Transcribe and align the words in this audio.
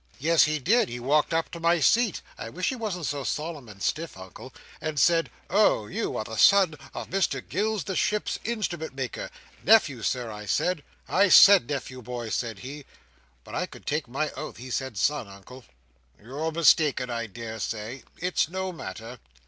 "Yes 0.17 0.45
he 0.45 0.57
did. 0.57 0.89
He 0.89 0.99
walked 0.99 1.31
up 1.31 1.51
to 1.51 1.59
my 1.59 1.79
seat,—I 1.79 2.49
wish 2.49 2.69
he 2.69 2.75
wasn't 2.75 3.05
so 3.05 3.23
solemn 3.23 3.69
and 3.69 3.83
stiff, 3.83 4.17
Uncle,—and 4.17 4.99
said, 4.99 5.29
'Oh! 5.47 5.85
you 5.85 6.17
are 6.17 6.23
the 6.23 6.37
son 6.37 6.73
of 6.95 7.11
Mr 7.11 7.47
Gills 7.47 7.83
the 7.83 7.95
Ships' 7.95 8.39
Instrument 8.43 8.95
maker.' 8.95 9.29
'Nephew, 9.63 10.01
Sir,' 10.01 10.31
I 10.31 10.47
said. 10.47 10.81
'I 11.07 11.29
said 11.29 11.69
nephew, 11.69 12.01
boy,' 12.01 12.29
said 12.29 12.59
he. 12.65 12.83
But 13.43 13.53
I 13.53 13.67
could 13.67 13.85
take 13.85 14.07
my 14.07 14.31
oath 14.31 14.57
he 14.57 14.71
said 14.71 14.97
son, 14.97 15.27
Uncle." 15.27 15.65
"You're 16.19 16.51
mistaken 16.51 17.11
I 17.11 17.27
daresay. 17.27 18.01
It's 18.17 18.49
no 18.49 18.71
matter." 18.71 19.19